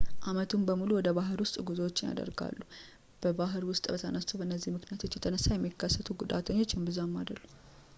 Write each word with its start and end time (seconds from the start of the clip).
ዓመቱን 0.29 0.61
በሙሉ 0.67 0.89
ወደ 0.97 1.09
ባህር 1.17 1.39
ውስጥ 1.43 1.55
ጉዞዎች 1.67 2.01
ይደረጋሉ 2.05 2.57
በባህር 3.25 3.63
ውስጥ 3.71 3.85
በተነሱት 3.93 4.33
በእነዚህ 4.41 4.75
ምክንያቶች 4.77 5.17
የተነሳ 5.19 5.47
የሚከሰቱ 5.55 6.09
ጉዳቶች 6.23 6.73
እምብዛም 6.79 7.15
አይደሉም 7.23 7.53